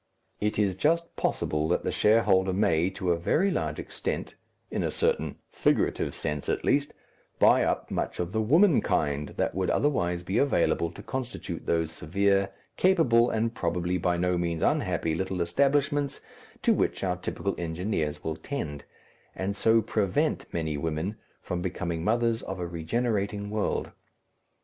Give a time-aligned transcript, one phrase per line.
[0.39, 4.33] It is just possible that the shareholder may, to a very large extent
[4.71, 6.95] in a certain figurative sense, at least
[7.37, 12.49] buy up much of the womankind that would otherwise be available to constitute those severe,
[12.77, 16.19] capable, and probably by no means unhappy little establishments
[16.63, 18.83] to which our typical engineers will tend,
[19.35, 23.91] and so prevent many women from becoming mothers of a regenerating world.